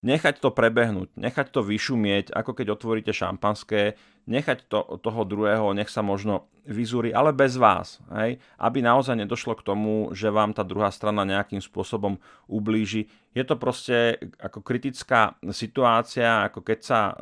nechať 0.05 0.45
to 0.45 0.53
prebehnúť, 0.53 1.17
nechať 1.17 1.49
to 1.49 1.65
vyšumieť, 1.65 2.37
ako 2.37 2.53
keď 2.53 2.77
otvoríte 2.77 3.13
šampanské, 3.17 3.97
nechať 4.29 4.69
to, 4.69 5.01
toho 5.01 5.25
druhého, 5.25 5.73
nech 5.73 5.89
sa 5.89 6.05
možno 6.05 6.49
vyzúri, 6.65 7.13
ale 7.13 7.33
bez 7.33 7.61
vás, 7.61 8.01
hej? 8.13 8.41
aby 8.57 8.81
naozaj 8.81 9.21
nedošlo 9.21 9.53
k 9.57 9.65
tomu, 9.65 10.13
že 10.17 10.33
vám 10.33 10.57
tá 10.57 10.65
druhá 10.65 10.89
strana 10.89 11.25
nejakým 11.25 11.61
spôsobom 11.61 12.17
ublíži. 12.49 13.09
Je 13.37 13.45
to 13.45 13.61
proste 13.61 14.17
ako 14.41 14.65
kritická 14.65 15.37
situácia, 15.53 16.49
ako 16.49 16.65
keď 16.65 16.79
sa 16.81 17.01
e, 17.13 17.15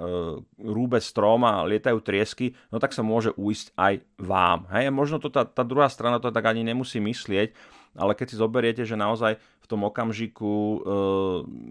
rúbe 0.62 1.03
strom 1.03 1.43
a 1.43 1.67
lietajú 1.67 1.99
triesky, 2.03 2.55
no 2.71 2.79
tak 2.79 2.95
sa 2.95 3.03
môže 3.03 3.35
uísť 3.35 3.75
aj 3.75 3.95
vám. 4.23 4.71
Hej? 4.71 4.95
Možno 4.95 5.19
to 5.19 5.27
tá, 5.27 5.43
tá 5.43 5.67
druhá 5.67 5.91
strana 5.91 6.23
to 6.23 6.31
tak 6.31 6.47
ani 6.47 6.62
nemusí 6.62 7.03
myslieť, 7.03 7.82
ale 7.96 8.16
keď 8.16 8.26
si 8.32 8.37
zoberiete, 8.40 8.82
že 8.88 8.96
naozaj 8.96 9.37
v 9.37 9.66
tom 9.68 9.84
okamžiku 9.84 10.52
e, 10.52 10.78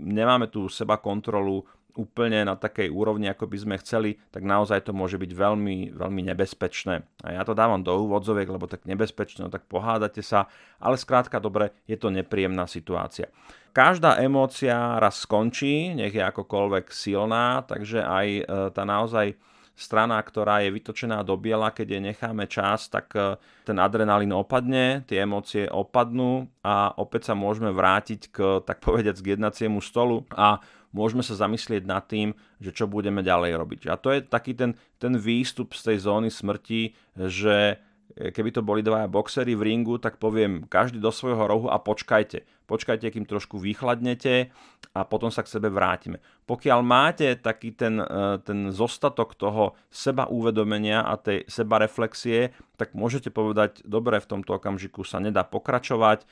nemáme 0.05 0.47
tú 0.47 0.69
seba 0.69 0.97
kontrolu 1.01 1.65
úplne 1.95 2.47
na 2.47 2.55
takej 2.55 2.87
úrovni, 2.87 3.27
ako 3.27 3.51
by 3.51 3.57
sme 3.59 3.75
chceli, 3.83 4.15
tak 4.31 4.47
naozaj 4.47 4.87
to 4.87 4.95
môže 4.95 5.19
byť 5.19 5.31
veľmi, 5.35 5.91
veľmi 5.91 6.21
nebezpečné. 6.31 7.03
A 7.23 7.27
ja 7.35 7.43
to 7.43 7.51
dávam 7.51 7.83
do 7.83 7.91
úvodzoviek, 8.07 8.47
lebo 8.47 8.67
tak 8.67 8.87
nebezpečné, 8.87 9.47
no 9.47 9.51
tak 9.51 9.67
pohádate 9.67 10.23
sa, 10.23 10.47
ale 10.79 10.95
skrátka 10.95 11.43
dobre, 11.43 11.75
je 11.87 11.99
to 11.99 12.07
nepríjemná 12.07 12.63
situácia. 12.67 13.27
Každá 13.71 14.19
emócia 14.19 14.99
raz 14.99 15.23
skončí, 15.23 15.95
nech 15.95 16.15
je 16.15 16.23
akokoľvek 16.23 16.91
silná, 16.91 17.63
takže 17.63 18.03
aj 18.03 18.27
e, 18.27 18.43
tá 18.71 18.83
naozaj 18.83 19.35
strana, 19.75 20.21
ktorá 20.21 20.61
je 20.61 20.69
vytočená 20.69 21.25
do 21.25 21.35
biela, 21.39 21.73
keď 21.73 21.97
jej 21.97 22.03
necháme 22.03 22.45
čas, 22.45 22.91
tak 22.91 23.11
e, 23.17 23.39
ten 23.65 23.77
adrenalín 23.81 24.31
opadne, 24.35 25.01
tie 25.09 25.23
emócie 25.23 25.65
opadnú 25.65 26.47
a 26.61 26.93
opäť 26.95 27.31
sa 27.31 27.33
môžeme 27.33 27.73
vrátiť 27.73 28.21
k, 28.29 28.37
tak 28.61 28.83
povediať, 28.85 29.17
k 29.19 29.37
jednaciemu 29.37 29.81
stolu 29.81 30.27
a 30.35 30.61
môžeme 30.91 31.23
sa 31.23 31.39
zamyslieť 31.39 31.83
nad 31.87 32.03
tým, 32.05 32.35
že 32.59 32.75
čo 32.75 32.85
budeme 32.85 33.23
ďalej 33.23 33.57
robiť. 33.57 33.79
A 33.89 33.95
to 33.97 34.11
je 34.11 34.21
taký 34.21 34.53
ten, 34.53 34.75
ten 34.99 35.15
výstup 35.15 35.73
z 35.73 35.91
tej 35.91 35.97
zóny 36.03 36.29
smrti, 36.29 36.93
že 37.15 37.79
keby 38.15 38.49
to 38.51 38.61
boli 38.61 38.83
dvaja 38.83 39.07
boxery 39.07 39.55
v 39.55 39.71
ringu, 39.71 39.97
tak 39.97 40.19
poviem 40.19 40.67
každý 40.67 40.99
do 40.99 41.09
svojho 41.09 41.47
rohu 41.47 41.67
a 41.71 41.79
počkajte. 41.79 42.43
Počkajte, 42.67 43.11
kým 43.11 43.27
trošku 43.27 43.59
vychladnete 43.59 44.51
a 44.95 45.03
potom 45.03 45.27
sa 45.27 45.43
k 45.43 45.51
sebe 45.51 45.67
vrátime. 45.67 46.23
Pokiaľ 46.47 46.79
máte 46.83 47.27
taký 47.35 47.75
ten, 47.75 47.99
e, 47.99 48.39
ten 48.43 48.71
zostatok 48.71 49.35
toho 49.35 49.75
seba 49.91 50.27
uvedomenia 50.31 51.03
a 51.03 51.19
tej 51.19 51.43
seba 51.51 51.83
reflexie, 51.83 52.55
tak 52.79 52.95
môžete 52.95 53.27
povedať, 53.27 53.83
dobre, 53.83 54.23
v 54.23 54.29
tomto 54.39 54.55
okamžiku 54.55 55.03
sa 55.03 55.19
nedá 55.19 55.43
pokračovať, 55.43 56.23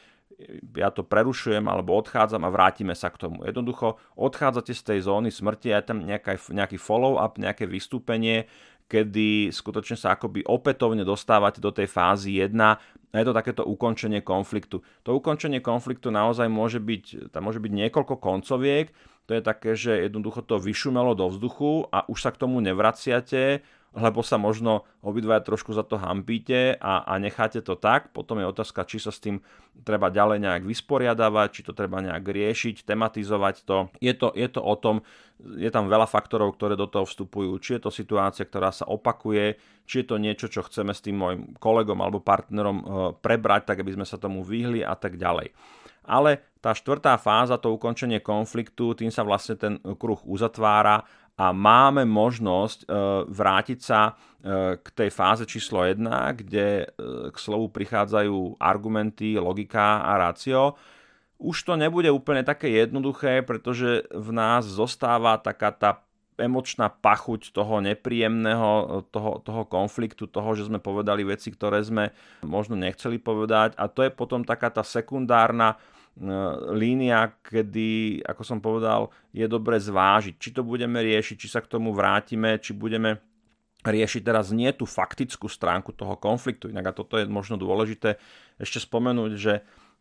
ja 0.78 0.90
to 0.94 1.04
prerušujem 1.04 1.68
alebo 1.68 2.00
odchádzam 2.00 2.48
a 2.48 2.54
vrátime 2.54 2.96
sa 2.96 3.12
k 3.12 3.28
tomu. 3.28 3.44
Jednoducho 3.44 4.00
odchádzate 4.16 4.72
z 4.72 4.82
tej 4.82 5.00
zóny 5.04 5.30
smrti 5.36 5.76
je 5.76 5.82
tam 5.84 6.00
nejaký 6.08 6.80
follow-up, 6.80 7.36
nejaké 7.36 7.68
vystúpenie, 7.68 8.48
kedy 8.90 9.54
skutočne 9.54 9.96
sa 9.96 10.18
akoby 10.18 10.42
opätovne 10.50 11.06
dostávate 11.06 11.62
do 11.62 11.70
tej 11.70 11.86
fázy 11.86 12.42
1 12.42 12.58
a 12.58 13.16
je 13.16 13.26
to 13.26 13.38
takéto 13.38 13.64
ukončenie 13.64 14.26
konfliktu. 14.26 14.82
To 15.06 15.14
ukončenie 15.14 15.62
konfliktu 15.62 16.10
naozaj 16.10 16.50
môže 16.50 16.82
byť, 16.82 17.30
tam 17.30 17.46
môže 17.46 17.62
byť 17.62 17.72
niekoľko 17.72 18.18
koncoviek, 18.18 18.90
to 19.30 19.38
je 19.38 19.46
také, 19.46 19.78
že 19.78 20.10
jednoducho 20.10 20.42
to 20.42 20.58
vyšumelo 20.58 21.14
do 21.14 21.30
vzduchu 21.30 21.86
a 21.94 22.02
už 22.10 22.18
sa 22.18 22.34
k 22.34 22.42
tomu 22.42 22.58
nevraciate, 22.66 23.62
lebo 23.98 24.22
sa 24.22 24.38
možno 24.38 24.86
obidvaja 25.02 25.42
trošku 25.42 25.74
za 25.74 25.82
to 25.82 25.98
hampíte 25.98 26.78
a, 26.78 27.02
a 27.10 27.14
necháte 27.18 27.66
to 27.66 27.74
tak. 27.74 28.14
Potom 28.14 28.38
je 28.38 28.46
otázka, 28.46 28.86
či 28.86 29.02
sa 29.02 29.10
s 29.10 29.18
tým 29.18 29.42
treba 29.82 30.14
ďalej 30.14 30.46
nejak 30.46 30.64
vysporiadavať, 30.68 31.48
či 31.50 31.62
to 31.66 31.74
treba 31.74 31.98
nejak 32.04 32.22
riešiť, 32.22 32.86
tematizovať 32.86 33.56
to. 33.66 33.90
Je 33.98 34.14
to, 34.14 34.30
je 34.38 34.48
to 34.52 34.62
o 34.62 34.76
tom, 34.78 35.02
je 35.42 35.70
tam 35.74 35.90
veľa 35.90 36.06
faktorov, 36.06 36.54
ktoré 36.54 36.78
do 36.78 36.86
toho 36.86 37.10
vstupujú. 37.10 37.58
Či 37.58 37.80
je 37.80 37.82
to 37.88 37.92
situácia, 37.92 38.46
ktorá 38.46 38.70
sa 38.70 38.86
opakuje, 38.86 39.58
či 39.90 40.04
je 40.04 40.06
to 40.06 40.22
niečo, 40.22 40.46
čo 40.52 40.62
chceme 40.62 40.94
s 40.94 41.02
tým 41.02 41.18
môjim 41.18 41.42
kolegom 41.58 41.98
alebo 41.98 42.22
partnerom 42.22 42.78
eh, 42.78 42.86
prebrať, 43.18 43.74
tak 43.74 43.82
aby 43.82 43.98
sme 43.98 44.06
sa 44.06 44.22
tomu 44.22 44.46
vyhli 44.46 44.86
a 44.86 44.94
tak 44.94 45.18
ďalej. 45.18 45.50
Ale 46.10 46.42
tá 46.60 46.74
štvrtá 46.74 47.16
fáza, 47.22 47.62
to 47.62 47.70
ukončenie 47.70 48.18
konfliktu, 48.20 48.98
tým 48.98 49.14
sa 49.14 49.22
vlastne 49.22 49.56
ten 49.56 49.74
kruh 49.96 50.18
uzatvára 50.26 51.06
a 51.40 51.56
máme 51.56 52.04
možnosť 52.04 52.84
e, 52.84 52.88
vrátiť 53.32 53.80
sa 53.80 54.12
e, 54.12 54.76
k 54.76 54.88
tej 54.92 55.08
fáze 55.08 55.48
číslo 55.48 55.88
1, 55.88 56.04
kde 56.36 56.84
e, 56.84 56.86
k 57.32 57.38
slovu 57.40 57.72
prichádzajú 57.72 58.60
argumenty, 58.60 59.40
logika 59.40 60.04
a 60.04 60.20
rácio. 60.20 60.76
Už 61.40 61.64
to 61.64 61.80
nebude 61.80 62.12
úplne 62.12 62.44
také 62.44 62.76
jednoduché, 62.76 63.40
pretože 63.48 64.04
v 64.12 64.30
nás 64.36 64.68
zostáva 64.68 65.40
taká 65.40 65.72
tá 65.72 66.04
emočná 66.36 66.92
pachuť 66.92 67.56
toho 67.56 67.80
nepríjemného, 67.80 69.04
toho, 69.08 69.40
toho 69.40 69.64
konfliktu, 69.64 70.28
toho, 70.28 70.56
že 70.60 70.68
sme 70.68 70.84
povedali 70.84 71.24
veci, 71.24 71.56
ktoré 71.56 71.80
sme 71.84 72.12
možno 72.44 72.76
nechceli 72.76 73.16
povedať 73.16 73.80
a 73.80 73.88
to 73.88 74.04
je 74.04 74.12
potom 74.12 74.44
taká 74.44 74.72
tá 74.72 74.84
sekundárna 74.84 75.80
línia, 76.74 77.32
kedy, 77.44 78.22
ako 78.28 78.44
som 78.44 78.60
povedal, 78.60 79.14
je 79.32 79.48
dobre 79.48 79.80
zvážiť, 79.80 80.36
či 80.36 80.50
to 80.52 80.66
budeme 80.66 81.00
riešiť, 81.00 81.36
či 81.40 81.48
sa 81.48 81.64
k 81.64 81.72
tomu 81.72 81.96
vrátime, 81.96 82.60
či 82.60 82.76
budeme 82.76 83.24
riešiť 83.88 84.22
teraz 84.28 84.52
nie 84.52 84.68
tú 84.76 84.84
faktickú 84.84 85.48
stránku 85.48 85.96
toho 85.96 86.20
konfliktu. 86.20 86.68
Inak 86.68 86.92
a 86.92 86.98
toto 86.98 87.16
je 87.16 87.24
možno 87.30 87.56
dôležité 87.56 88.20
ešte 88.60 88.84
spomenúť, 88.84 89.32
že 89.40 89.54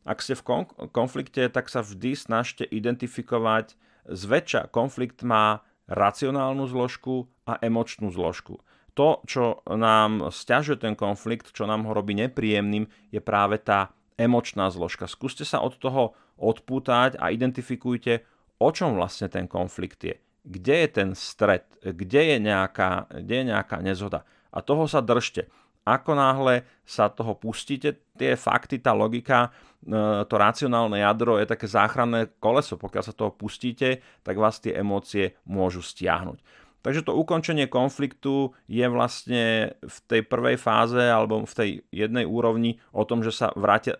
ak 0.03 0.19
ste 0.19 0.35
v 0.35 0.67
konflikte, 0.91 1.47
tak 1.53 1.71
sa 1.71 1.85
vždy 1.85 2.19
snažte 2.19 2.65
identifikovať, 2.67 3.79
zväčša 4.09 4.73
konflikt 4.73 5.23
má 5.23 5.63
racionálnu 5.87 6.67
zložku 6.67 7.29
a 7.47 7.61
emočnú 7.61 8.11
zložku. 8.11 8.59
To, 8.99 9.23
čo 9.31 9.63
nám 9.71 10.35
stiažuje 10.35 10.83
ten 10.83 10.99
konflikt, 10.99 11.55
čo 11.55 11.71
nám 11.71 11.87
ho 11.87 11.95
robí 11.95 12.19
nepríjemným, 12.19 12.91
je 13.15 13.21
práve 13.23 13.63
tá 13.63 13.95
emočná 14.19 14.69
zložka. 14.69 15.07
Skúste 15.07 15.47
sa 15.47 15.63
od 15.63 15.79
toho 15.79 16.19
odpútať 16.37 17.17
a 17.23 17.31
identifikujte, 17.31 18.27
o 18.59 18.69
čom 18.75 18.99
vlastne 18.99 19.31
ten 19.31 19.47
konflikt 19.47 20.03
je. 20.03 20.19
Kde 20.43 20.75
je 20.85 20.89
ten 20.91 21.09
stred, 21.15 21.65
kde 21.81 22.35
je 22.35 22.37
nejaká, 22.43 23.07
kde 23.15 23.35
je 23.43 23.45
nejaká 23.55 23.79
nezhoda. 23.79 24.27
A 24.51 24.59
toho 24.61 24.91
sa 24.91 24.99
držte. 24.99 25.47
Ako 25.89 26.13
náhle 26.13 26.69
sa 26.85 27.09
toho 27.09 27.33
pustíte, 27.33 27.97
tie 28.21 28.37
fakty, 28.37 28.77
tá 28.77 28.93
logika, 28.93 29.49
e, 29.81 30.21
to 30.29 30.35
racionálne 30.37 31.01
jadro 31.01 31.41
je 31.41 31.49
také 31.49 31.65
záchranné 31.65 32.29
koleso. 32.45 32.77
Pokiaľ 32.77 33.03
sa 33.09 33.17
toho 33.17 33.33
pustíte, 33.33 34.05
tak 34.21 34.37
vás 34.37 34.61
tie 34.61 34.77
emócie 34.77 35.41
môžu 35.49 35.81
stiahnuť. 35.81 36.45
Takže 36.79 37.11
to 37.11 37.19
ukončenie 37.19 37.67
konfliktu 37.67 38.55
je 38.71 38.87
vlastne 38.87 39.75
v 39.83 39.97
tej 40.07 40.23
prvej 40.23 40.57
fáze 40.57 41.03
alebo 41.03 41.43
v 41.43 41.55
tej 41.55 41.71
jednej 41.91 42.23
úrovni 42.23 42.79
o 42.95 43.03
tom, 43.03 43.27
že 43.27 43.35
sa 43.35 43.51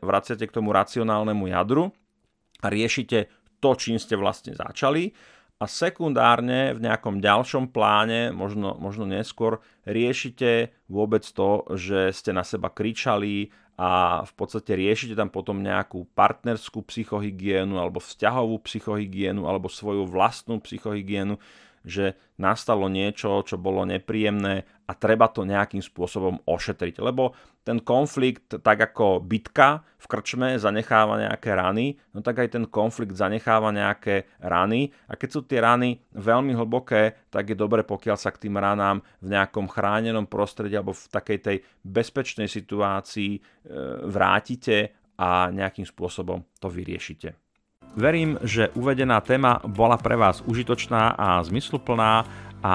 vraciate 0.01 0.47
k 0.47 0.55
tomu 0.55 0.71
racionálnemu 0.71 1.51
jadru 1.51 1.91
a 2.63 2.67
riešite 2.71 3.27
to, 3.59 3.75
čím 3.75 3.99
ste 3.99 4.15
vlastne 4.15 4.55
začali. 4.55 5.11
A 5.59 5.67
sekundárne 5.67 6.71
v 6.71 6.87
nejakom 6.87 7.19
ďalšom 7.19 7.75
pláne, 7.75 8.31
možno, 8.31 8.79
možno 8.79 9.11
neskôr, 9.11 9.59
riešite 9.83 10.71
vôbec 10.87 11.27
to, 11.27 11.67
že 11.75 12.15
ste 12.15 12.31
na 12.31 12.47
seba 12.47 12.71
kričali 12.71 13.51
a 13.75 14.23
v 14.23 14.33
podstate 14.39 14.79
riešite 14.79 15.19
tam 15.19 15.31
potom 15.31 15.59
nejakú 15.59 16.07
partnerskú 16.15 16.87
psychohygienu 16.87 17.75
alebo 17.75 17.99
vzťahovú 17.99 18.59
psychohygienu 18.67 19.51
alebo 19.51 19.67
svoju 19.67 20.07
vlastnú 20.07 20.63
psychohygienu 20.63 21.43
že 21.89 22.21
nastalo 22.39 22.87
niečo, 22.87 23.43
čo 23.43 23.57
bolo 23.59 23.83
nepríjemné 23.83 24.69
a 24.89 24.93
treba 24.97 25.29
to 25.29 25.43
nejakým 25.45 25.83
spôsobom 25.83 26.41
ošetriť. 26.47 27.01
Lebo 27.03 27.35
ten 27.67 27.85
konflikt, 27.85 28.61
tak 28.65 28.81
ako 28.81 29.21
bitka 29.21 29.85
v 30.01 30.07
krčme 30.09 30.57
zanecháva 30.57 31.21
nejaké 31.21 31.53
rany, 31.53 32.01
no 32.17 32.25
tak 32.25 32.41
aj 32.41 32.49
ten 32.57 32.65
konflikt 32.65 33.13
zanecháva 33.13 33.69
nejaké 33.75 34.29
rany 34.41 34.89
a 35.11 35.19
keď 35.19 35.29
sú 35.29 35.41
tie 35.45 35.61
rany 35.61 36.01
veľmi 36.17 36.57
hlboké, 36.57 37.29
tak 37.29 37.53
je 37.53 37.57
dobre, 37.59 37.85
pokiaľ 37.85 38.17
sa 38.17 38.33
k 38.33 38.49
tým 38.49 38.57
ranám 38.57 39.05
v 39.21 39.37
nejakom 39.37 39.69
chránenom 39.69 40.25
prostredí 40.25 40.79
alebo 40.79 40.97
v 40.97 41.09
takej 41.13 41.39
tej 41.45 41.57
bezpečnej 41.85 42.49
situácii 42.49 43.37
e, 43.37 43.41
vrátite 44.09 44.97
a 45.19 45.51
nejakým 45.51 45.85
spôsobom 45.85 46.47
to 46.63 46.71
vyriešite. 46.71 47.48
Verím, 47.97 48.37
že 48.45 48.69
uvedená 48.77 49.21
téma 49.21 49.63
bola 49.65 49.97
pre 49.97 50.17
vás 50.19 50.45
užitočná 50.45 51.17
a 51.17 51.41
zmysluplná 51.43 52.27
a 52.59 52.75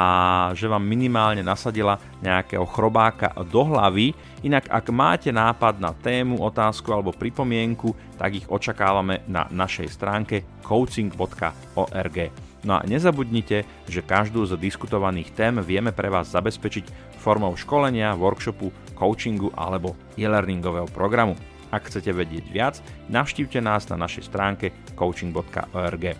že 0.56 0.71
vám 0.71 0.84
minimálne 0.84 1.43
nasadila 1.43 1.99
nejakého 2.23 2.63
chrobáka 2.63 3.36
do 3.52 3.67
hlavy. 3.67 4.15
Inak 4.47 4.71
ak 4.71 4.86
máte 4.95 5.30
nápad 5.32 5.80
na 5.80 5.91
tému, 5.91 6.39
otázku 6.39 6.88
alebo 6.95 7.12
pripomienku, 7.12 7.91
tak 8.15 8.39
ich 8.39 8.47
očakávame 8.47 9.28
na 9.28 9.43
našej 9.52 9.88
stránke 9.91 10.47
coaching.org. 10.63 12.17
No 12.63 12.80
a 12.80 12.82
nezabudnite, 12.88 13.67
že 13.91 13.99
každú 13.99 14.47
z 14.47 14.56
diskutovaných 14.56 15.36
tém 15.36 15.60
vieme 15.60 15.91
pre 15.91 16.08
vás 16.08 16.32
zabezpečiť 16.32 17.19
formou 17.19 17.52
školenia, 17.60 18.15
workshopu, 18.15 18.71
coachingu 18.95 19.52
alebo 19.52 19.99
e-learningového 20.15 20.88
programu. 20.95 21.36
Ak 21.74 21.90
chcete 21.90 22.14
vedieť 22.14 22.46
viac, 22.54 22.78
navštívte 23.10 23.58
nás 23.58 23.90
na 23.90 23.98
našej 23.98 24.30
stránke 24.30 24.70
coaching.org. 24.94 26.14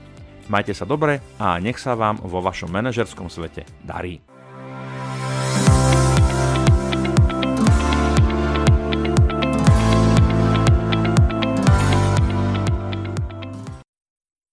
Majte 0.50 0.74
sa 0.74 0.90
dobre 0.90 1.22
a 1.38 1.62
nech 1.62 1.78
sa 1.78 1.94
vám 1.94 2.18
vo 2.26 2.42
vašom 2.42 2.74
manažerskom 2.74 3.30
svete 3.30 3.62
darí. 3.86 4.33